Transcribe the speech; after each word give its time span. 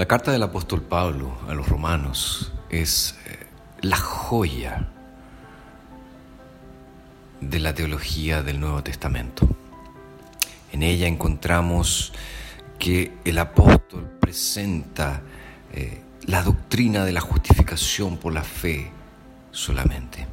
La 0.00 0.08
carta 0.08 0.32
del 0.32 0.42
apóstol 0.42 0.80
Pablo 0.80 1.36
a 1.46 1.52
los 1.52 1.68
romanos 1.68 2.54
es 2.70 3.18
eh, 3.26 3.46
la 3.82 3.98
joya 3.98 4.88
de 7.42 7.58
la 7.58 7.74
teología 7.74 8.42
del 8.42 8.60
Nuevo 8.60 8.82
Testamento. 8.82 9.46
En 10.72 10.82
ella 10.82 11.06
encontramos 11.06 12.14
que 12.78 13.12
el 13.26 13.36
apóstol 13.36 14.10
presenta 14.18 15.20
eh, 15.70 16.02
la 16.24 16.44
doctrina 16.44 17.04
de 17.04 17.12
la 17.12 17.20
justificación 17.20 18.16
por 18.16 18.32
la 18.32 18.42
fe 18.42 18.90
solamente. 19.50 20.26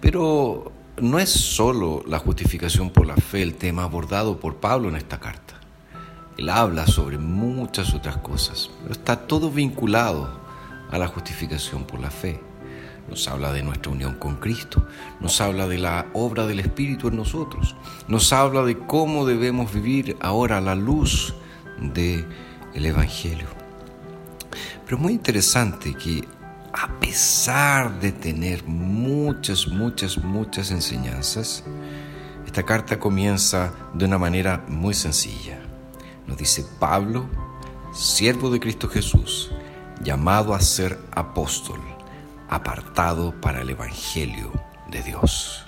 Pero 0.00 0.72
no 1.02 1.18
es 1.18 1.28
solo 1.28 2.02
la 2.06 2.18
justificación 2.18 2.88
por 2.88 3.06
la 3.06 3.16
fe 3.16 3.42
el 3.42 3.56
tema 3.56 3.84
abordado 3.84 4.40
por 4.40 4.56
Pablo 4.56 4.88
en 4.88 4.96
esta 4.96 5.20
carta. 5.20 5.43
Él 6.36 6.48
habla 6.48 6.86
sobre 6.86 7.18
muchas 7.18 7.94
otras 7.94 8.16
cosas, 8.18 8.70
pero 8.82 8.92
está 8.92 9.16
todo 9.26 9.50
vinculado 9.50 10.40
a 10.90 10.98
la 10.98 11.06
justificación 11.06 11.84
por 11.84 12.00
la 12.00 12.10
fe. 12.10 12.40
Nos 13.08 13.28
habla 13.28 13.52
de 13.52 13.62
nuestra 13.62 13.92
unión 13.92 14.14
con 14.14 14.36
Cristo, 14.36 14.86
nos 15.20 15.40
habla 15.40 15.68
de 15.68 15.78
la 15.78 16.06
obra 16.14 16.46
del 16.46 16.60
Espíritu 16.60 17.08
en 17.08 17.16
nosotros, 17.16 17.76
nos 18.08 18.32
habla 18.32 18.62
de 18.62 18.78
cómo 18.78 19.26
debemos 19.26 19.72
vivir 19.72 20.16
ahora 20.20 20.60
la 20.60 20.74
luz 20.74 21.34
del 21.80 22.26
el 22.74 22.86
Evangelio. 22.86 23.46
Pero 24.84 24.96
es 24.96 25.02
muy 25.02 25.12
interesante 25.12 25.94
que 25.94 26.26
a 26.72 26.88
pesar 26.98 28.00
de 28.00 28.10
tener 28.10 28.64
muchas, 28.64 29.68
muchas, 29.68 30.18
muchas 30.18 30.70
enseñanzas, 30.72 31.62
esta 32.44 32.64
carta 32.64 32.98
comienza 32.98 33.72
de 33.94 34.04
una 34.04 34.18
manera 34.18 34.64
muy 34.68 34.94
sencilla. 34.94 35.63
Dice 36.36 36.66
Pablo, 36.80 37.28
siervo 37.92 38.50
de 38.50 38.58
Cristo 38.58 38.88
Jesús, 38.88 39.52
llamado 40.02 40.54
a 40.54 40.60
ser 40.60 40.98
apóstol, 41.12 41.78
apartado 42.48 43.40
para 43.40 43.60
el 43.60 43.70
Evangelio 43.70 44.50
de 44.90 45.02
Dios. 45.02 45.64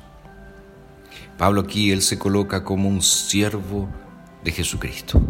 Pablo 1.39 1.61
aquí, 1.61 1.93
él 1.93 2.03
se 2.03 2.19
coloca 2.19 2.65
como 2.65 2.89
un 2.89 3.01
siervo 3.01 3.89
de 4.43 4.51
Jesucristo, 4.51 5.21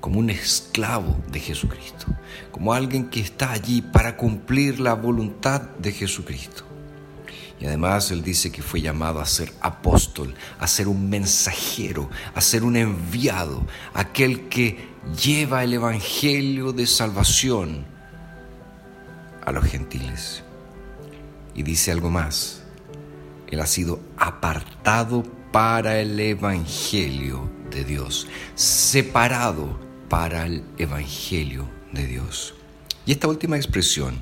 como 0.00 0.18
un 0.18 0.30
esclavo 0.30 1.16
de 1.30 1.40
Jesucristo, 1.40 2.06
como 2.50 2.72
alguien 2.72 3.10
que 3.10 3.20
está 3.20 3.52
allí 3.52 3.82
para 3.82 4.16
cumplir 4.16 4.80
la 4.80 4.94
voluntad 4.94 5.60
de 5.78 5.92
Jesucristo. 5.92 6.71
Y 7.62 7.66
además 7.66 8.10
él 8.10 8.24
dice 8.24 8.50
que 8.50 8.60
fue 8.60 8.80
llamado 8.80 9.20
a 9.20 9.24
ser 9.24 9.52
apóstol, 9.60 10.34
a 10.58 10.66
ser 10.66 10.88
un 10.88 11.08
mensajero, 11.08 12.10
a 12.34 12.40
ser 12.40 12.64
un 12.64 12.74
enviado, 12.74 13.64
aquel 13.94 14.48
que 14.48 14.88
lleva 15.22 15.62
el 15.62 15.74
Evangelio 15.74 16.72
de 16.72 16.88
salvación 16.88 17.86
a 19.44 19.52
los 19.52 19.64
gentiles. 19.64 20.42
Y 21.54 21.62
dice 21.62 21.92
algo 21.92 22.10
más, 22.10 22.64
él 23.48 23.60
ha 23.60 23.66
sido 23.66 24.00
apartado 24.16 25.22
para 25.52 26.00
el 26.00 26.18
Evangelio 26.18 27.48
de 27.70 27.84
Dios, 27.84 28.26
separado 28.56 29.78
para 30.08 30.46
el 30.46 30.64
Evangelio 30.78 31.68
de 31.92 32.08
Dios. 32.08 32.56
Y 33.06 33.12
esta 33.12 33.28
última 33.28 33.54
expresión, 33.54 34.18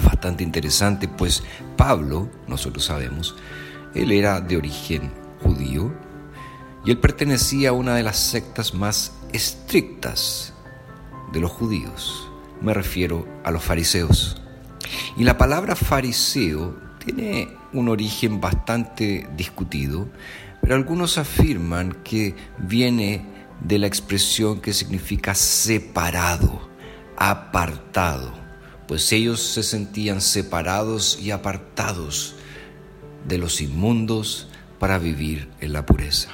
es 0.00 0.06
bastante 0.06 0.42
interesante, 0.42 1.08
pues 1.08 1.42
Pablo, 1.76 2.28
nosotros 2.48 2.84
sabemos, 2.84 3.36
él 3.94 4.12
era 4.12 4.40
de 4.40 4.56
origen 4.56 5.12
judío 5.42 5.92
y 6.84 6.90
él 6.90 6.98
pertenecía 6.98 7.70
a 7.70 7.72
una 7.72 7.94
de 7.94 8.02
las 8.02 8.18
sectas 8.18 8.74
más 8.74 9.12
estrictas 9.32 10.54
de 11.32 11.40
los 11.40 11.50
judíos. 11.50 12.30
Me 12.60 12.74
refiero 12.74 13.26
a 13.44 13.50
los 13.50 13.62
fariseos. 13.62 14.40
Y 15.16 15.24
la 15.24 15.38
palabra 15.38 15.76
fariseo 15.76 16.78
tiene 17.04 17.48
un 17.72 17.88
origen 17.88 18.40
bastante 18.40 19.28
discutido, 19.36 20.08
pero 20.60 20.74
algunos 20.74 21.18
afirman 21.18 21.92
que 22.04 22.34
viene 22.58 23.24
de 23.60 23.78
la 23.78 23.86
expresión 23.86 24.60
que 24.60 24.72
significa 24.72 25.34
separado, 25.34 26.68
apartado 27.16 28.49
pues 28.90 29.12
ellos 29.12 29.40
se 29.40 29.62
sentían 29.62 30.20
separados 30.20 31.16
y 31.22 31.30
apartados 31.30 32.34
de 33.24 33.38
los 33.38 33.60
inmundos 33.60 34.48
para 34.80 34.98
vivir 34.98 35.48
en 35.60 35.72
la 35.74 35.86
pureza. 35.86 36.30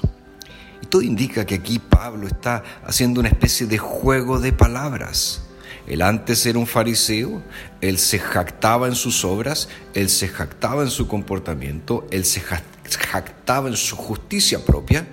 Y 0.81 0.87
todo 0.87 1.03
indica 1.03 1.45
que 1.45 1.57
aquí 1.57 1.79
Pablo 1.79 2.27
está 2.27 2.65
haciendo 2.87 3.21
una 3.21 3.29
especie 3.29 3.67
de 3.67 3.77
juego 3.77 4.41
de 4.41 4.55
palabras. 4.55 5.43
Él 5.87 6.01
antes 6.01 6.47
era 6.47 6.59
un 6.59 6.67
fariseo, 6.67 7.43
él 7.83 7.99
se 7.99 8.19
jactaba 8.19 8.89
en 8.89 8.95
sus 8.95 9.27
obras, 9.27 9.69
él 9.93 10.09
se 10.09 10.27
jactaba 10.27 10.83
en 10.83 10.91
su 10.91 11.09
comportamiento, 11.09 12.07
él 12.11 12.25
se 12.25 12.41
jactaba 12.41 13.69
en 13.69 13.77
su 13.77 13.97
justicia 13.97 14.65
propia, 14.65 15.07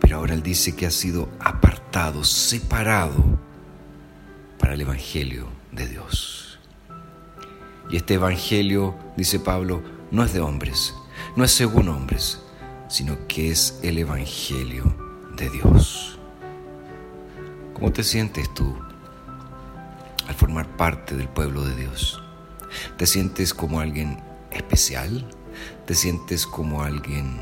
pero 0.00 0.16
ahora 0.16 0.34
él 0.34 0.42
dice 0.42 0.74
que 0.74 0.86
ha 0.86 0.90
sido 0.90 1.28
apartado, 1.38 2.24
separado 2.24 3.48
para 4.70 4.76
el 4.76 4.82
Evangelio 4.82 5.48
de 5.72 5.88
Dios. 5.88 6.60
Y 7.90 7.96
este 7.96 8.14
Evangelio, 8.14 8.96
dice 9.16 9.40
Pablo, 9.40 9.82
no 10.12 10.22
es 10.22 10.32
de 10.32 10.38
hombres, 10.38 10.94
no 11.34 11.42
es 11.42 11.50
según 11.50 11.88
hombres, 11.88 12.40
sino 12.86 13.26
que 13.26 13.50
es 13.50 13.80
el 13.82 13.98
Evangelio 13.98 14.84
de 15.36 15.50
Dios. 15.50 16.20
¿Cómo 17.74 17.90
te 17.90 18.04
sientes 18.04 18.54
tú 18.54 18.78
al 20.28 20.36
formar 20.36 20.68
parte 20.76 21.16
del 21.16 21.28
pueblo 21.28 21.64
de 21.64 21.74
Dios? 21.74 22.22
¿Te 22.96 23.08
sientes 23.08 23.52
como 23.52 23.80
alguien 23.80 24.22
especial? 24.52 25.26
¿Te 25.84 25.96
sientes 25.96 26.46
como 26.46 26.84
alguien 26.84 27.40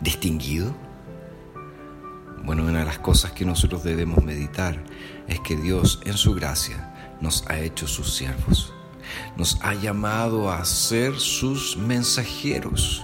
distinguido? 0.00 0.74
Bueno, 2.44 2.64
una 2.64 2.80
de 2.80 2.84
las 2.84 2.98
cosas 2.98 3.32
que 3.32 3.44
nosotros 3.44 3.84
debemos 3.84 4.24
meditar 4.24 4.82
es 5.28 5.40
que 5.40 5.56
Dios 5.56 6.00
en 6.04 6.16
su 6.16 6.34
gracia 6.34 7.16
nos 7.20 7.44
ha 7.48 7.58
hecho 7.58 7.86
sus 7.86 8.14
siervos. 8.14 8.72
Nos 9.36 9.58
ha 9.62 9.74
llamado 9.74 10.50
a 10.50 10.64
ser 10.64 11.18
sus 11.18 11.76
mensajeros. 11.76 13.02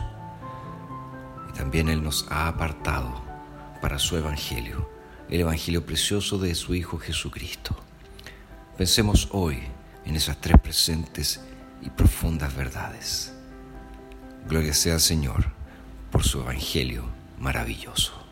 Y 1.51 1.53
también 1.53 1.89
Él 1.89 2.03
nos 2.03 2.27
ha 2.31 2.49
apartado 2.49 3.23
para 3.81 3.99
su 3.99 4.17
Evangelio, 4.17 4.89
el 5.29 5.41
Evangelio 5.41 5.85
precioso 5.85 6.39
de 6.39 6.55
su 6.55 6.75
Hijo 6.75 6.99
Jesucristo. 6.99 7.77
Pensemos 8.77 9.29
hoy 9.33 9.63
en 10.05 10.17
esas 10.17 10.41
tres 10.41 10.59
presentes 10.61 11.41
y 11.83 11.91
profundas 11.91 12.55
verdades. 12.57 13.35
Gloria 14.49 14.73
sea 14.73 14.95
al 14.95 15.01
Señor 15.01 15.53
por 16.11 16.25
su 16.25 16.41
Evangelio 16.41 17.05
maravilloso. 17.39 18.26